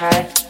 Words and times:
は。 0.00 0.49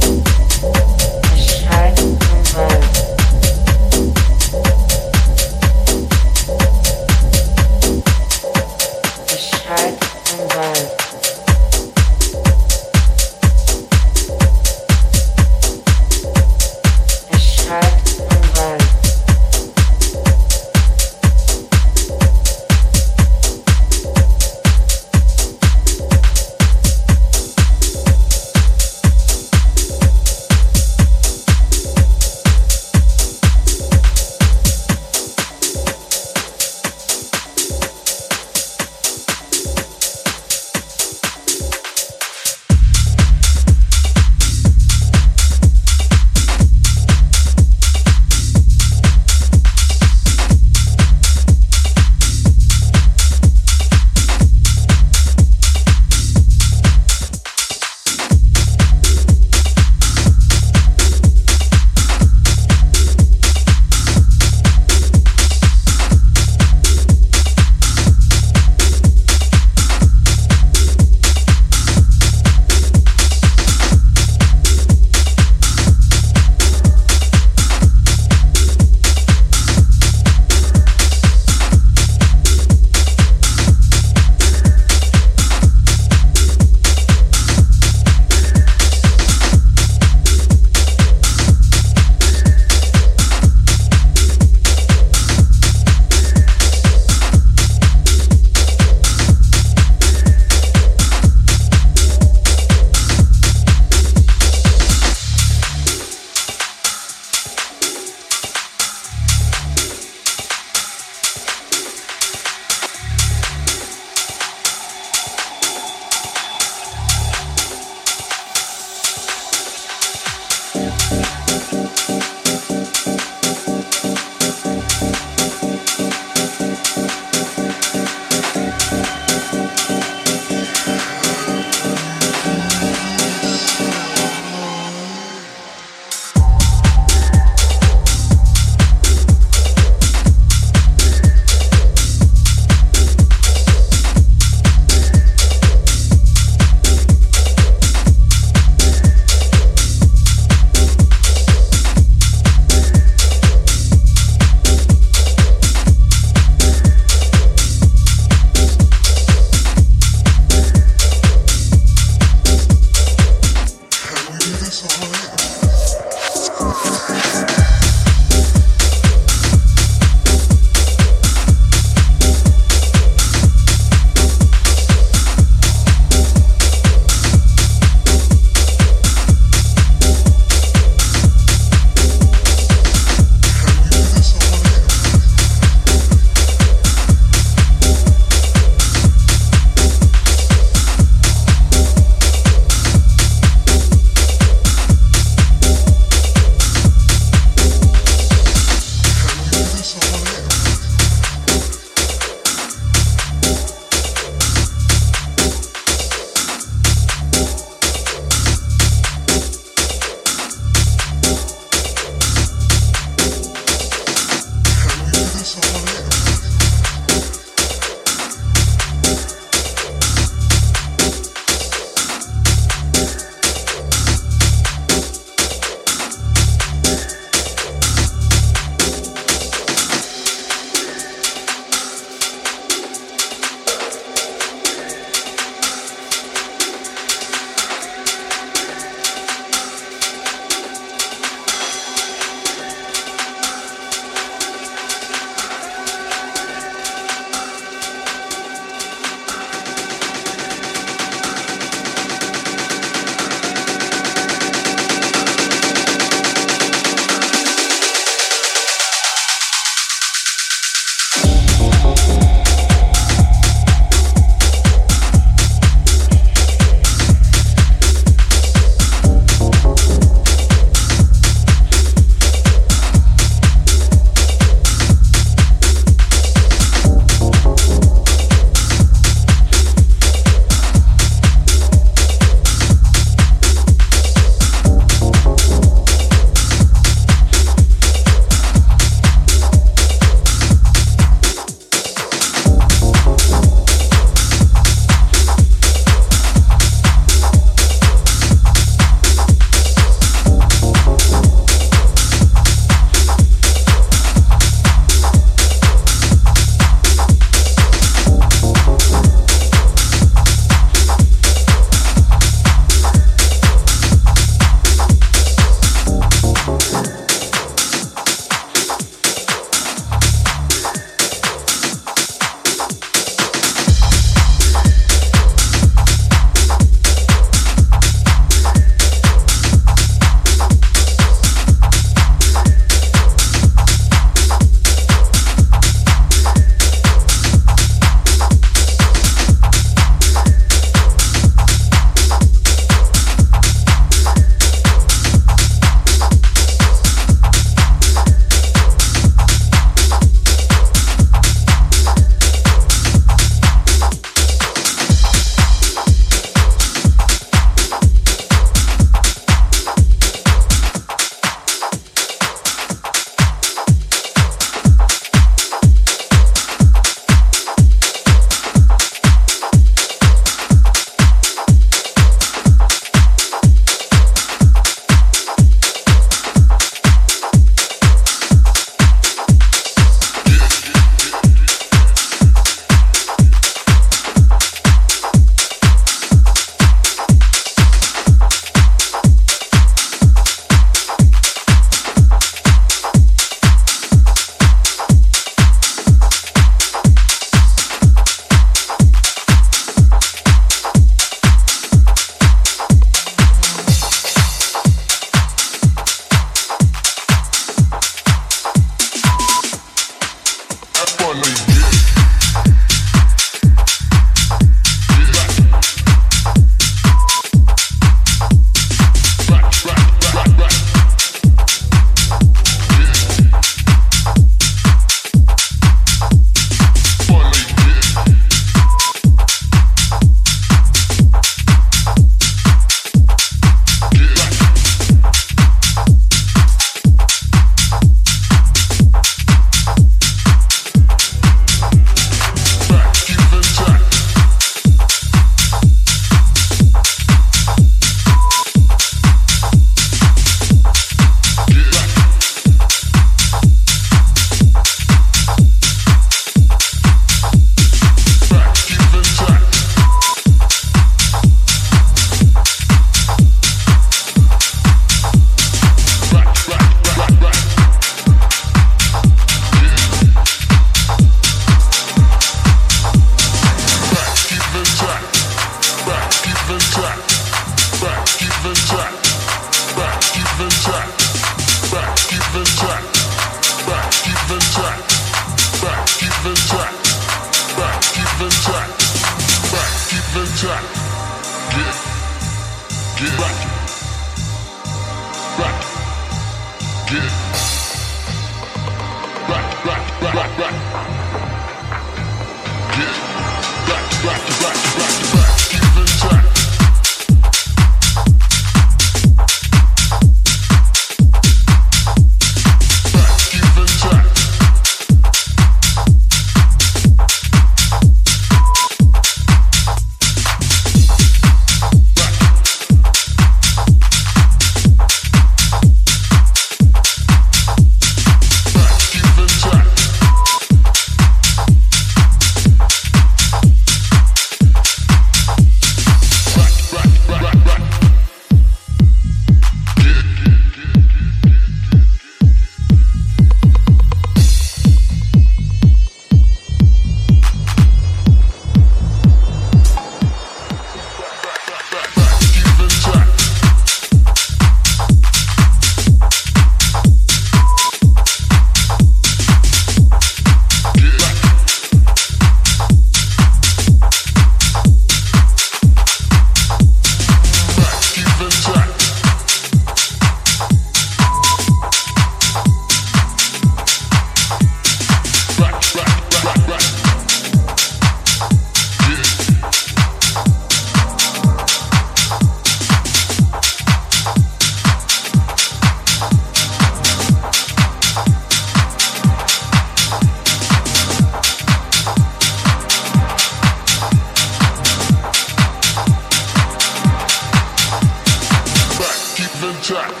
Intact. 599.68 600.00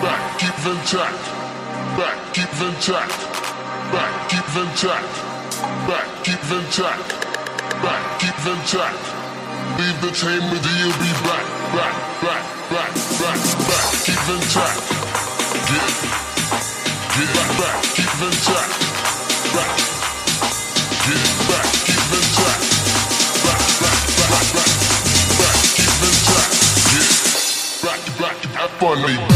Back, 0.00 0.38
keep 0.38 0.56
intact. 0.64 1.20
Back, 2.00 2.16
keep 2.32 2.48
intact. 2.64 3.12
Back, 3.92 4.28
keep 4.30 4.48
intact. 4.56 5.12
Back, 5.86 6.24
keep 6.24 6.40
intact. 6.48 7.08
Back, 7.84 8.20
keep 8.20 8.38
intact. 8.46 8.96
Leave 9.76 10.00
the 10.00 10.12
tame 10.16 10.48
with 10.48 10.64
you, 10.64 10.88
be 10.96 11.12
back, 11.28 11.44
back, 11.76 11.94
back, 12.24 12.44
back, 12.72 12.92
back, 13.20 13.40
back, 13.68 13.86
keep 14.06 14.24
intact. 14.32 14.80
Get, 15.68 15.92
get 17.12 17.28
back, 17.36 17.52
back, 17.60 17.82
keep 17.92 18.12
intact. 18.24 18.72
Back, 19.52 19.76
get 21.04 21.45
back, 28.80 29.35